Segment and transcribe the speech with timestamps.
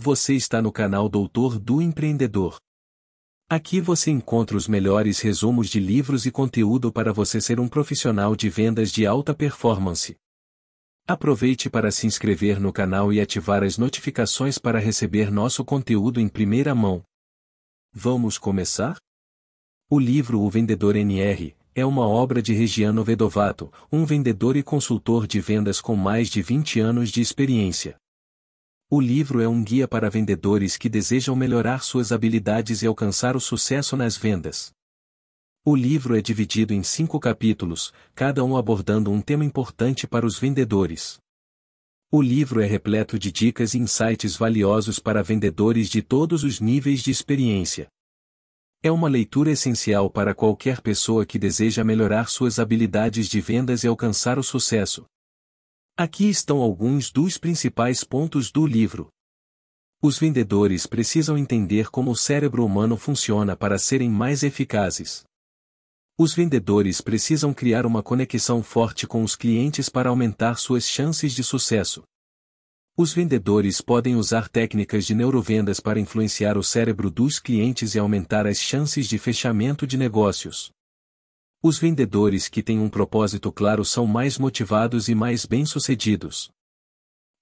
[0.00, 2.56] Você está no canal Doutor do Empreendedor.
[3.50, 8.36] Aqui você encontra os melhores resumos de livros e conteúdo para você ser um profissional
[8.36, 10.14] de vendas de alta performance.
[11.04, 16.28] Aproveite para se inscrever no canal e ativar as notificações para receber nosso conteúdo em
[16.28, 17.02] primeira mão.
[17.92, 18.98] Vamos começar?
[19.90, 25.26] O livro O Vendedor NR é uma obra de Regiano Vedovato, um vendedor e consultor
[25.26, 27.96] de vendas com mais de 20 anos de experiência.
[28.90, 33.40] O livro é um guia para vendedores que desejam melhorar suas habilidades e alcançar o
[33.40, 34.72] sucesso nas vendas.
[35.62, 40.38] O livro é dividido em cinco capítulos, cada um abordando um tema importante para os
[40.38, 41.18] vendedores.
[42.10, 47.02] O livro é repleto de dicas e insights valiosos para vendedores de todos os níveis
[47.02, 47.88] de experiência.
[48.82, 53.86] É uma leitura essencial para qualquer pessoa que deseja melhorar suas habilidades de vendas e
[53.86, 55.04] alcançar o sucesso.
[56.00, 59.08] Aqui estão alguns dos principais pontos do livro.
[60.00, 65.24] Os vendedores precisam entender como o cérebro humano funciona para serem mais eficazes.
[66.16, 71.42] Os vendedores precisam criar uma conexão forte com os clientes para aumentar suas chances de
[71.42, 72.04] sucesso.
[72.96, 78.46] Os vendedores podem usar técnicas de neurovendas para influenciar o cérebro dos clientes e aumentar
[78.46, 80.70] as chances de fechamento de negócios.
[81.60, 86.52] Os vendedores que têm um propósito claro são mais motivados e mais bem-sucedidos.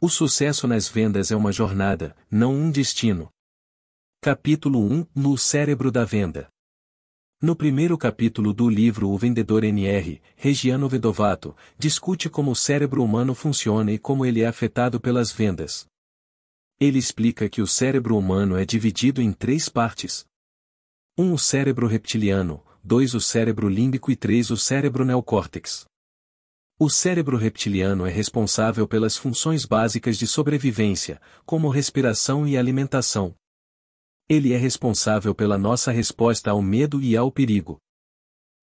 [0.01, 3.29] O sucesso nas vendas é uma jornada, não um destino.
[4.23, 6.49] Capítulo 1 No cérebro da venda.
[7.43, 13.35] No primeiro capítulo do livro O Vendedor NR, Regiano Vedovato, discute como o cérebro humano
[13.35, 15.87] funciona e como ele é afetado pelas vendas.
[16.81, 20.25] Ele explica que o cérebro humano é dividido em três partes.
[21.19, 21.23] 1.
[21.23, 23.15] Um, o cérebro reptiliano, 2.
[23.15, 24.53] o cérebro límbico e 3.
[24.53, 25.87] o cérebro neocórtex.
[26.79, 33.35] O cérebro reptiliano é responsável pelas funções básicas de sobrevivência, como respiração e alimentação.
[34.29, 37.79] Ele é responsável pela nossa resposta ao medo e ao perigo.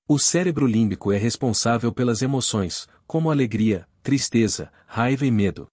[0.08, 5.68] O cérebro límbico é responsável pelas emoções, como alegria, tristeza, raiva e medo.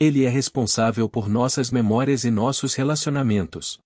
[0.00, 3.78] Ele é responsável por nossas memórias e nossos relacionamentos.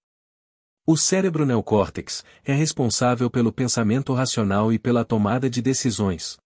[0.88, 6.36] O cérebro neocórtex é responsável pelo pensamento racional e pela tomada de decisões.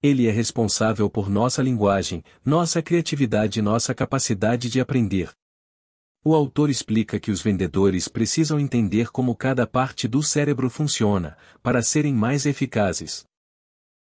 [0.00, 5.32] Ele é responsável por nossa linguagem, nossa criatividade e nossa capacidade de aprender.
[6.24, 11.82] O autor explica que os vendedores precisam entender como cada parte do cérebro funciona, para
[11.82, 13.24] serem mais eficazes.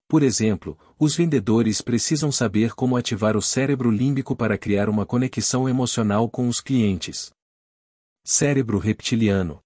[0.06, 5.66] Por exemplo, os vendedores precisam saber como ativar o cérebro límbico para criar uma conexão
[5.66, 7.32] emocional com os clientes.
[8.30, 9.62] Cérebro reptiliano.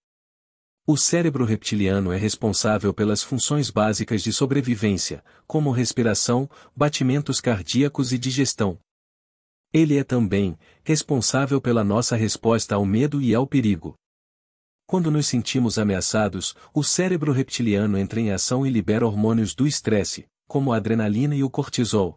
[0.86, 8.18] O cérebro reptiliano é responsável pelas funções básicas de sobrevivência, como respiração, batimentos cardíacos e
[8.18, 8.78] digestão.
[9.72, 13.96] Ele é também responsável pela nossa resposta ao medo e ao perigo.
[14.86, 20.24] Quando nos sentimos ameaçados, o cérebro reptiliano entra em ação e libera hormônios do estresse,
[20.46, 22.16] como a adrenalina e o cortisol.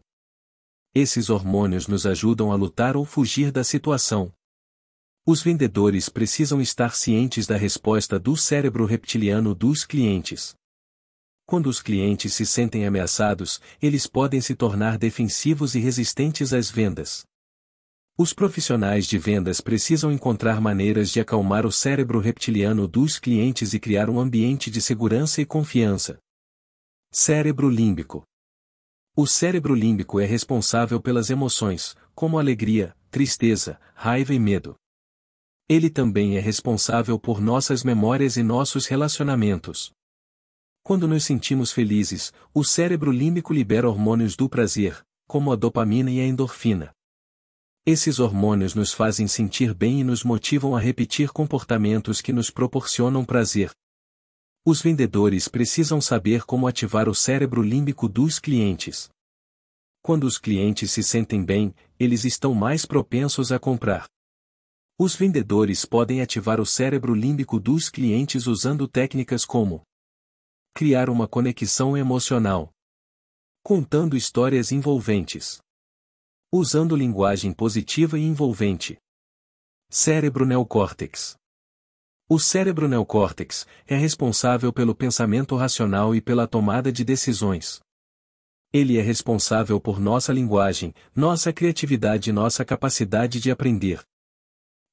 [0.93, 4.31] Esses hormônios nos ajudam a lutar ou fugir da situação.
[5.27, 10.53] Os vendedores precisam estar cientes da resposta do cérebro reptiliano dos clientes.
[11.47, 17.25] Quando os clientes se sentem ameaçados, eles podem se tornar defensivos e resistentes às vendas.
[18.15, 23.79] Os profissionais de vendas precisam encontrar maneiras de acalmar o cérebro reptiliano dos clientes e
[23.79, 26.19] criar um ambiente de segurança e confiança.
[27.11, 28.23] Cérebro límbico.
[29.17, 34.75] O cérebro límbico é responsável pelas emoções, como alegria, tristeza, raiva e medo.
[35.67, 39.91] Ele também é responsável por nossas memórias e nossos relacionamentos.
[40.83, 46.19] Quando nos sentimos felizes, o cérebro límbico libera hormônios do prazer, como a dopamina e
[46.19, 46.93] a endorfina.
[47.83, 53.25] Esses hormônios nos fazem sentir bem e nos motivam a repetir comportamentos que nos proporcionam
[53.25, 53.71] prazer.
[54.63, 59.09] Os vendedores precisam saber como ativar o cérebro límbico dos clientes.
[60.03, 64.07] Quando os clientes se sentem bem, eles estão mais propensos a comprar.
[64.97, 69.81] Os vendedores podem ativar o cérebro límbico dos clientes usando técnicas como
[70.73, 72.71] criar uma conexão emocional,
[73.63, 75.59] contando histórias envolventes
[76.57, 78.97] usando linguagem positiva e envolvente.
[79.89, 81.35] Cérebro neocórtex.
[82.29, 87.81] O cérebro neocórtex é responsável pelo pensamento racional e pela tomada de decisões.
[88.71, 94.01] Ele é responsável por nossa linguagem, nossa criatividade e nossa capacidade de aprender.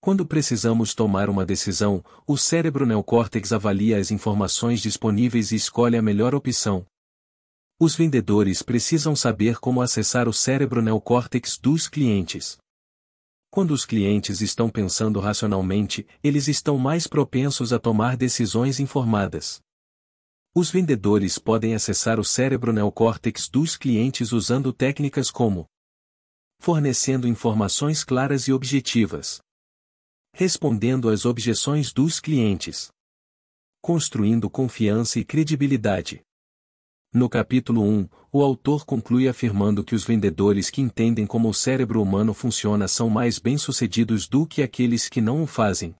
[0.02, 6.02] Quando precisamos tomar uma decisão, o cérebro neocórtex avalia as informações disponíveis e escolhe a
[6.02, 6.84] melhor opção,
[7.84, 12.56] os vendedores precisam saber como acessar o cérebro neocórtex dos clientes.
[13.50, 19.60] Quando os clientes estão pensando racionalmente, eles estão mais propensos a tomar decisões informadas.
[20.54, 25.66] Os vendedores podem acessar o cérebro neocórtex dos clientes usando técnicas como
[26.60, 29.40] fornecendo informações claras e objetivas,
[30.34, 32.90] respondendo às objeções dos clientes,
[33.82, 36.22] construindo confiança e credibilidade.
[37.12, 42.00] No capítulo 1, o autor conclui afirmando que os vendedores que entendem como o cérebro
[42.00, 45.94] humano funciona são mais bem-sucedidos do que aqueles que não o fazem.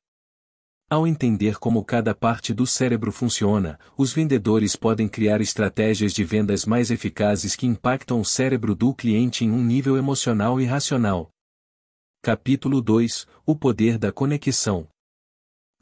[0.88, 6.64] Ao entender como cada parte do cérebro funciona, os vendedores podem criar estratégias de vendas
[6.64, 11.31] mais eficazes que impactam o cérebro do cliente em um nível emocional e racional.
[12.24, 14.86] Capítulo 2 O Poder da Conexão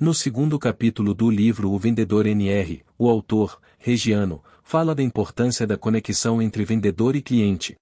[0.00, 5.76] No segundo capítulo do livro O Vendedor NR, o autor, Regiano, fala da importância da
[5.76, 7.76] conexão entre vendedor e cliente.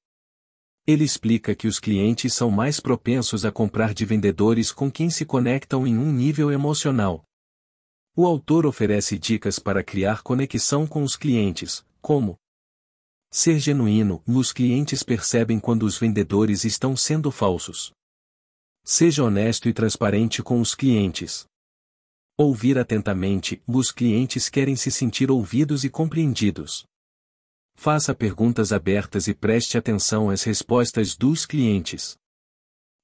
[0.84, 5.24] Ele explica que os clientes são mais propensos a comprar de vendedores com quem se
[5.24, 7.22] conectam em um nível emocional.
[8.16, 12.34] O autor oferece dicas para criar conexão com os clientes, como
[13.30, 17.96] ser genuíno, os clientes percebem quando os vendedores estão sendo falsos.
[18.84, 21.46] Seja honesto e transparente com os clientes.
[22.36, 26.84] Ouvir atentamente, os clientes querem se sentir ouvidos e compreendidos.
[27.74, 32.16] Faça perguntas abertas e preste atenção às respostas dos clientes.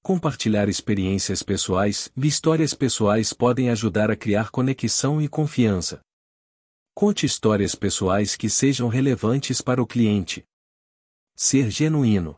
[0.02, 6.00] Compartilhar experiências pessoais histórias pessoais podem ajudar a criar conexão e confiança.
[6.94, 10.44] Conte histórias pessoais que sejam relevantes para o cliente.
[11.34, 12.36] Ser genuíno.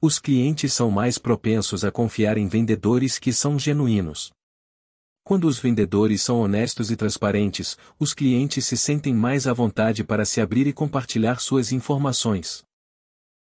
[0.00, 4.30] Os clientes são mais propensos a confiar em vendedores que são genuínos.
[5.24, 10.24] Quando os vendedores são honestos e transparentes, os clientes se sentem mais à vontade para
[10.24, 12.62] se abrir e compartilhar suas informações.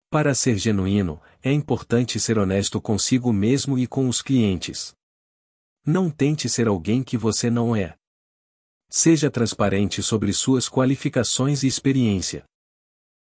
[0.09, 4.93] Para ser genuíno, é importante ser honesto consigo mesmo e com os clientes.
[5.85, 7.95] Não tente ser alguém que você não é.
[8.89, 12.43] Seja transparente sobre suas qualificações e experiência.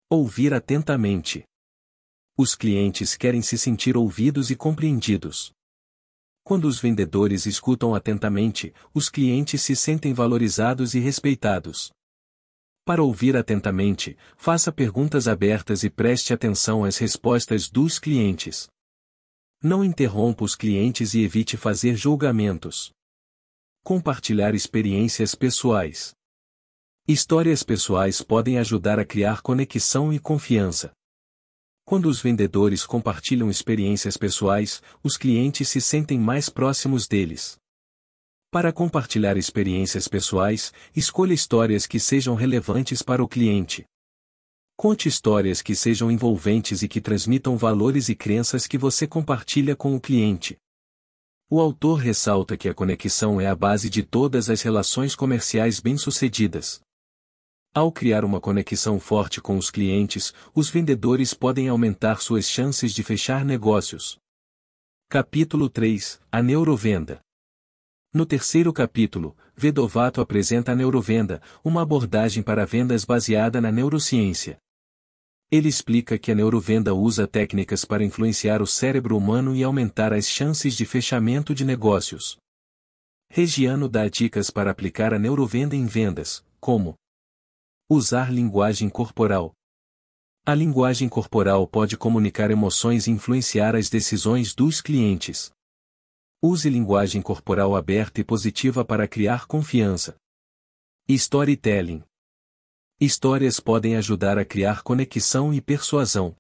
[0.09, 1.45] Ouvir atentamente.
[2.43, 5.53] Os clientes querem se sentir ouvidos e compreendidos.
[6.43, 11.91] Quando os vendedores escutam atentamente, os clientes se sentem valorizados e respeitados.
[12.83, 18.69] Para ouvir atentamente, faça perguntas abertas e preste atenção às respostas dos clientes.
[19.63, 22.91] Não interrompa os clientes e evite fazer julgamentos.
[23.85, 26.15] Compartilhar experiências pessoais.
[27.07, 30.91] Histórias pessoais podem ajudar a criar conexão e confiança.
[31.91, 37.59] Quando os vendedores compartilham experiências pessoais, os clientes se sentem mais próximos deles.
[38.49, 43.85] Para compartilhar experiências pessoais, escolha histórias que sejam relevantes para o cliente.
[44.77, 49.97] Conte histórias que sejam envolventes e que transmitam valores e crenças que você compartilha com
[49.97, 50.57] o cliente.
[51.51, 56.81] O autor ressalta que a conexão é a base de todas as relações comerciais bem-sucedidas.
[57.73, 63.05] Ao criar uma conexão forte com os clientes, os vendedores podem aumentar suas chances de
[63.05, 64.19] fechar negócios.
[65.09, 67.21] Capítulo 3 A Neurovenda
[68.13, 74.59] No terceiro capítulo, Vedovato apresenta a neurovenda, uma abordagem para vendas baseada na neurociência.
[75.49, 80.27] Ele explica que a neurovenda usa técnicas para influenciar o cérebro humano e aumentar as
[80.27, 82.37] chances de fechamento de negócios.
[83.31, 86.97] Regiano dá dicas para aplicar a neurovenda em vendas, como
[87.93, 89.53] Usar linguagem corporal.
[90.47, 95.51] A linguagem corporal pode comunicar emoções e influenciar as decisões dos clientes.
[96.41, 100.17] Use linguagem corporal aberta e positiva para criar confiança.
[101.09, 102.05] Storytelling.
[103.01, 106.37] Histórias podem ajudar a criar conexão e persuasão.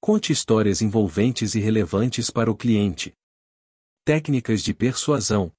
[0.00, 3.12] Conte histórias envolventes e relevantes para o cliente.
[4.04, 5.52] Técnicas de persuasão.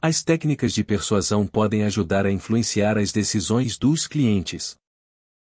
[0.00, 4.76] As técnicas de persuasão podem ajudar a influenciar as decisões dos clientes.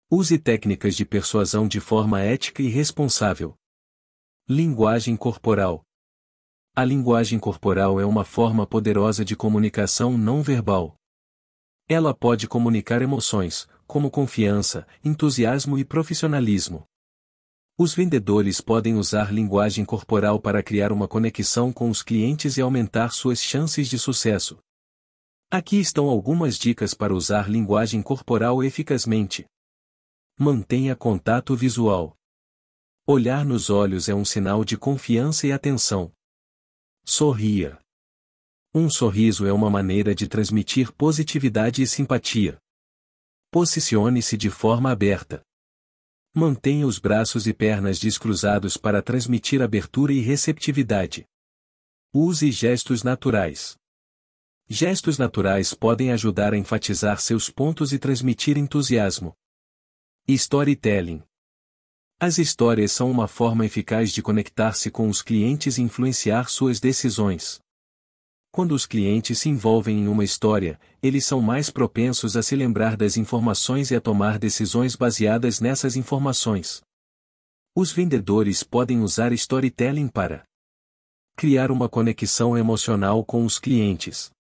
[0.09, 3.53] Use técnicas de persuasão de forma ética e responsável.
[4.47, 5.83] Linguagem corporal.
[6.73, 10.95] A linguagem corporal é uma forma poderosa de comunicação não verbal.
[11.87, 16.88] Ela pode comunicar emoções, como confiança, entusiasmo e profissionalismo.
[17.81, 23.13] Os vendedores podem usar linguagem corporal para criar uma conexão com os clientes e aumentar
[23.13, 24.59] suas chances de sucesso.
[25.49, 29.45] Aqui estão algumas dicas para usar linguagem corporal eficazmente.
[30.37, 32.17] Mantenha contato visual.
[33.07, 36.11] Olhar nos olhos é um sinal de confiança e atenção.
[37.05, 37.79] Sorria.
[38.75, 42.57] Um sorriso é uma maneira de transmitir positividade e simpatia.
[43.49, 45.41] Posicione-se de forma aberta.
[46.39, 51.25] Mantenha os braços e pernas descruzados para transmitir abertura e receptividade.
[52.13, 53.75] Use gestos naturais.
[54.65, 59.33] Gestos naturais podem ajudar a enfatizar seus pontos e transmitir entusiasmo.
[60.29, 61.21] Storytelling.
[62.17, 67.59] As histórias são uma forma eficaz de conectar-se com os clientes e influenciar suas decisões.
[68.51, 72.97] Quando os clientes se envolvem em uma história, eles são mais propensos a se lembrar
[72.97, 76.81] das informações e a tomar decisões baseadas nessas informações.
[77.75, 80.43] Os vendedores podem usar storytelling para
[81.37, 84.31] criar uma conexão emocional com os clientes.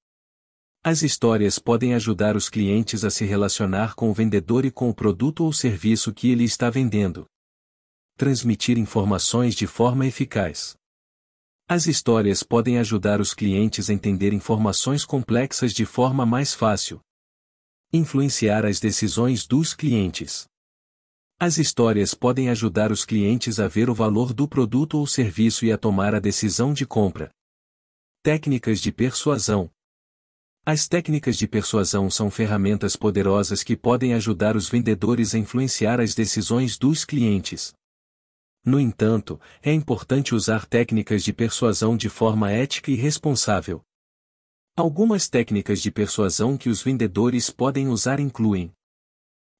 [0.83, 4.93] As histórias podem ajudar os clientes a se relacionar com o vendedor e com o
[4.93, 7.25] produto ou serviço que ele está vendendo.
[8.17, 10.78] Transmitir informações de forma eficaz.
[11.71, 16.99] As histórias podem ajudar os clientes a entender informações complexas de forma mais fácil.
[17.93, 20.47] Influenciar as decisões dos clientes.
[21.39, 25.71] As histórias podem ajudar os clientes a ver o valor do produto ou serviço e
[25.71, 27.29] a tomar a decisão de compra.
[28.23, 29.69] Técnicas de persuasão.
[30.65, 36.15] As técnicas de persuasão são ferramentas poderosas que podem ajudar os vendedores a influenciar as
[36.15, 37.75] decisões dos clientes.
[38.69, 43.81] No entanto, é importante usar técnicas de persuasão de forma ética e responsável.
[44.77, 48.71] Algumas técnicas de persuasão que os vendedores podem usar incluem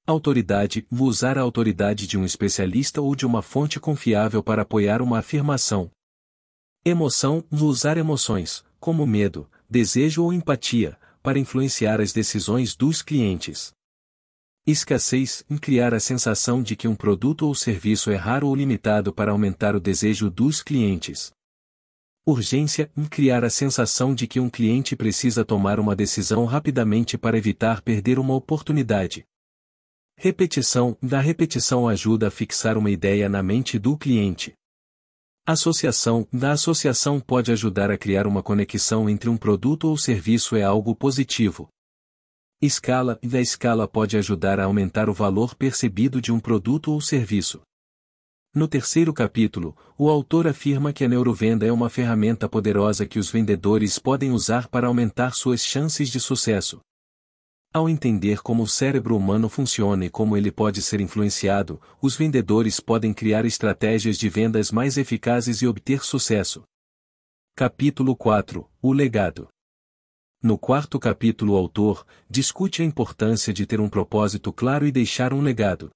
[0.06, 5.18] autoridade, usar a autoridade de um especialista ou de uma fonte confiável para apoiar uma
[5.18, 5.90] afirmação.
[6.84, 13.72] Emoção, usar emoções, como medo, desejo ou empatia, para influenciar as decisões dos clientes.
[14.70, 19.12] Escassez em criar a sensação de que um produto ou serviço é raro ou limitado
[19.12, 21.32] para aumentar o desejo dos clientes.
[22.24, 27.36] Urgência em criar a sensação de que um cliente precisa tomar uma decisão rapidamente para
[27.36, 29.24] evitar perder uma oportunidade.
[30.16, 34.52] Repetição da repetição ajuda a fixar uma ideia na mente do cliente.
[35.44, 40.62] Associação da associação pode ajudar a criar uma conexão entre um produto ou serviço é
[40.62, 41.68] algo positivo.
[42.62, 47.00] Escala e da escala pode ajudar a aumentar o valor percebido de um produto ou
[47.00, 47.62] serviço.
[48.54, 53.30] No terceiro capítulo, o autor afirma que a neurovenda é uma ferramenta poderosa que os
[53.30, 56.82] vendedores podem usar para aumentar suas chances de sucesso.
[57.72, 62.78] Ao entender como o cérebro humano funciona e como ele pode ser influenciado, os vendedores
[62.78, 66.62] podem criar estratégias de vendas mais eficazes e obter sucesso.
[67.56, 69.48] Capítulo 4 O legado.
[70.42, 75.34] No quarto capítulo o autor discute a importância de ter um propósito claro e deixar
[75.34, 75.90] um legado.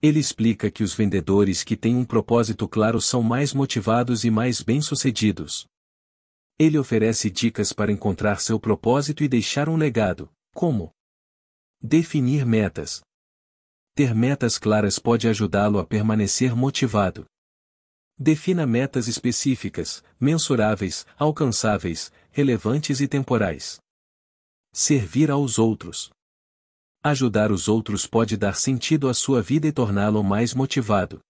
[0.00, 4.62] Ele explica que os vendedores que têm um propósito claro são mais motivados e mais
[4.62, 5.66] bem-sucedidos.
[6.56, 10.92] Ele oferece dicas para encontrar seu propósito e deixar um legado, como
[11.82, 13.00] definir metas.
[13.92, 17.26] Ter metas claras pode ajudá-lo a permanecer motivado.
[18.20, 23.78] Defina metas específicas, mensuráveis, alcançáveis, relevantes e temporais.
[24.72, 26.10] Servir aos outros.
[27.00, 31.20] Ajudar os outros pode dar sentido à sua vida e torná-lo mais motivado.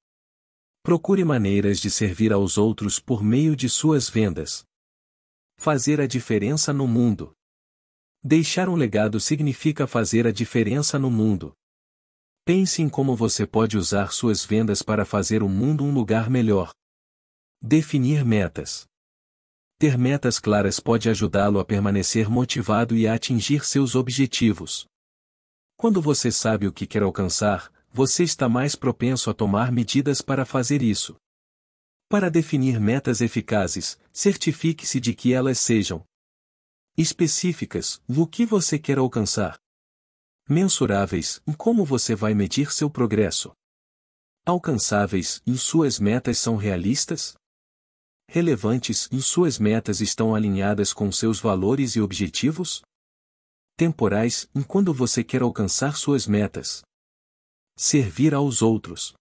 [0.83, 4.64] Procure maneiras de servir aos outros por meio de suas vendas.
[5.59, 7.35] Fazer a diferença no mundo.
[8.25, 11.52] Deixar um legado significa fazer a diferença no mundo.
[12.49, 16.73] Pense em como você pode usar suas vendas para fazer o mundo um lugar melhor.
[17.61, 18.87] Definir metas.
[19.78, 24.87] Ter metas claras pode ajudá-lo a permanecer motivado e a atingir seus objetivos.
[25.76, 30.47] Quando você sabe o que quer alcançar, você está mais propenso a tomar medidas para
[30.47, 31.17] fazer isso.
[32.09, 36.02] Para definir metas eficazes, certifique-se de que elas sejam
[36.97, 39.61] específicas no que você quer alcançar,
[40.49, 43.52] mensuráveis em como você vai medir seu progresso,
[44.47, 47.35] alcançáveis e suas metas são realistas?
[48.31, 52.83] Relevantes e suas metas estão alinhadas com seus valores e objetivos?
[53.76, 56.83] Temporais em quando você quer alcançar suas metas.
[57.76, 59.14] Servir aos outros.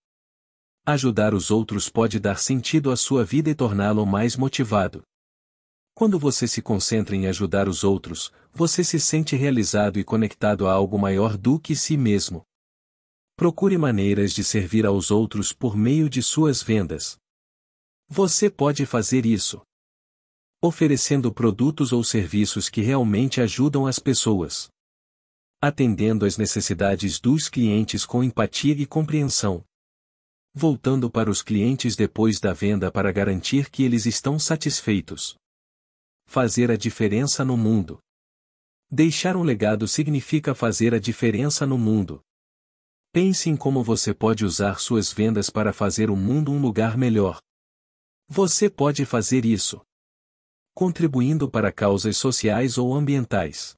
[0.85, 5.03] Ajudar os outros pode dar sentido à sua vida e torná-lo mais motivado.
[5.97, 10.71] Quando você se concentra em ajudar os outros, você se sente realizado e conectado a
[10.71, 12.43] algo maior do que si mesmo.
[13.35, 17.17] Procure maneiras de servir aos outros por meio de suas vendas.
[18.07, 19.59] Você pode fazer isso.
[20.61, 24.69] Oferecendo produtos ou serviços que realmente ajudam as pessoas.
[25.59, 29.63] Atendendo às necessidades dos clientes com empatia e compreensão.
[30.53, 35.35] Voltando para os clientes depois da venda para garantir que eles estão satisfeitos.
[36.29, 37.99] Fazer a diferença no mundo.
[38.91, 42.21] Deixar um legado significa fazer a diferença no mundo.
[43.13, 47.41] Pense em como você pode usar suas vendas para fazer o mundo um lugar melhor.
[48.27, 49.81] Você pode fazer isso.
[50.73, 53.75] contribuindo para causas sociais ou ambientais.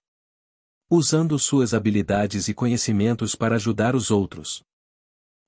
[0.90, 4.62] Usando suas habilidades e conhecimentos para ajudar os outros.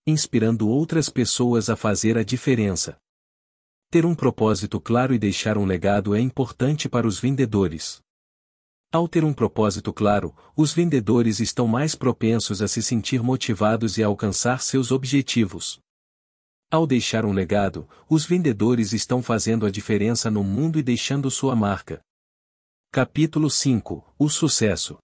[0.07, 2.95] Inspirando outras pessoas a fazer a diferença.
[3.91, 8.01] Ter um propósito claro e deixar um legado é importante para os vendedores.
[8.89, 14.03] Ao ter um propósito claro, os vendedores estão mais propensos a se sentir motivados e
[14.03, 15.77] a alcançar seus objetivos.
[16.71, 21.53] Ao deixar um legado, os vendedores estão fazendo a diferença no mundo e deixando sua
[21.53, 21.99] marca.
[22.93, 24.99] Capítulo 5 O Sucesso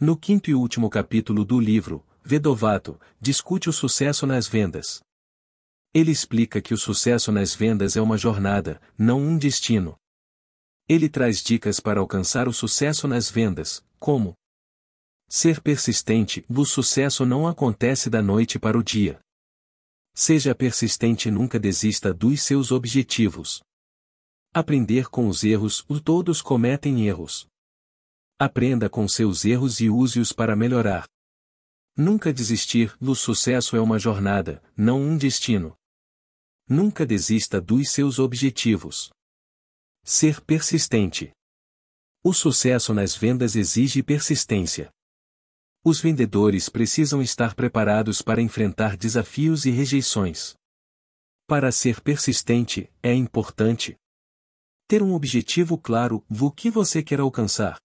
[0.00, 5.02] No quinto e último capítulo do livro, Vedovato, discute o sucesso nas vendas.
[5.92, 9.96] Ele explica que o sucesso nas vendas é uma jornada, não um destino.
[10.88, 14.34] Ele traz dicas para alcançar o sucesso nas vendas, como
[15.28, 16.44] ser persistente.
[16.48, 19.20] O sucesso não acontece da noite para o dia.
[20.14, 23.60] Seja persistente e nunca desista dos seus objetivos.
[24.52, 25.84] Aprender com os erros.
[26.04, 27.46] Todos cometem erros.
[28.38, 31.06] Aprenda com seus erros e use-os para melhorar.
[31.96, 32.96] Nunca desistir.
[33.00, 35.76] O sucesso é uma jornada, não um destino.
[36.72, 39.10] Nunca desista dos seus objetivos.
[40.04, 41.32] Ser persistente.
[42.22, 44.88] O sucesso nas vendas exige persistência.
[45.84, 50.54] Os vendedores precisam estar preparados para enfrentar desafios e rejeições.
[51.44, 53.96] Para ser persistente, é importante
[54.86, 57.80] ter um objetivo claro, o que você quer alcançar.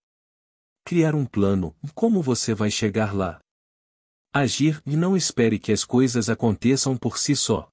[0.86, 3.40] Criar um plano, como você vai chegar lá.
[4.32, 7.68] Agir e não espere que as coisas aconteçam por si só.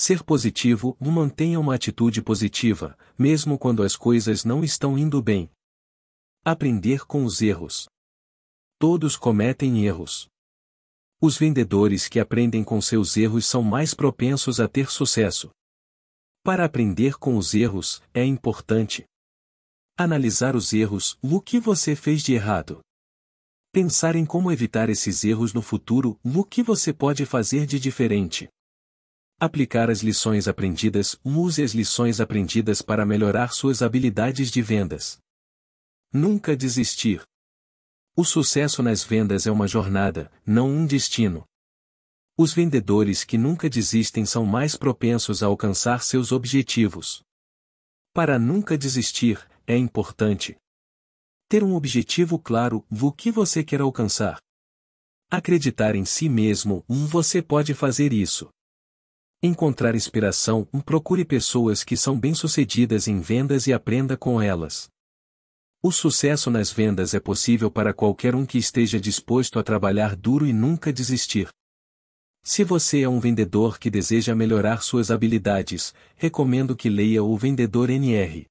[0.00, 5.50] Ser positivo, mantenha uma atitude positiva, mesmo quando as coisas não estão indo bem.
[6.44, 7.88] Aprender com os erros.
[8.78, 10.28] Todos cometem erros.
[11.20, 15.50] Os vendedores que aprendem com seus erros são mais propensos a ter sucesso.
[16.44, 19.04] Para aprender com os erros, é importante
[19.98, 22.78] analisar os erros, o que você fez de errado.
[23.72, 28.48] Pensar em como evitar esses erros no futuro, o que você pode fazer de diferente.
[29.40, 35.20] Aplicar as lições aprendidas, use as lições aprendidas para melhorar suas habilidades de vendas.
[36.12, 37.22] Nunca desistir.
[38.16, 41.44] O sucesso nas vendas é uma jornada, não um destino.
[42.36, 47.22] Os vendedores que nunca desistem são mais propensos a alcançar seus objetivos.
[48.12, 50.56] Para nunca desistir, é importante
[51.48, 54.40] ter um objetivo claro, o que você quer alcançar.
[55.30, 58.50] Acreditar em si mesmo, você pode fazer isso.
[59.40, 64.90] Encontrar inspiração, procure pessoas que são bem-sucedidas em vendas e aprenda com elas.
[65.80, 70.44] O sucesso nas vendas é possível para qualquer um que esteja disposto a trabalhar duro
[70.44, 71.48] e nunca desistir.
[72.42, 77.90] Se você é um vendedor que deseja melhorar suas habilidades, recomendo que leia O Vendedor
[77.90, 78.44] NR.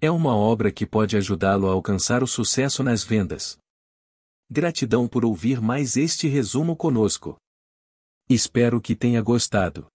[0.00, 3.58] É uma obra que pode ajudá-lo a alcançar o sucesso nas vendas.
[4.48, 7.36] Gratidão por ouvir mais este resumo conosco.
[8.30, 9.86] Espero que tenha gostado.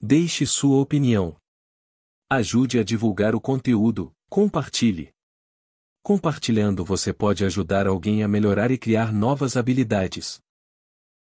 [0.00, 1.36] Deixe sua opinião.
[2.30, 5.10] Ajude a divulgar o conteúdo, compartilhe.
[6.00, 10.40] Compartilhando você pode ajudar alguém a melhorar e criar novas habilidades.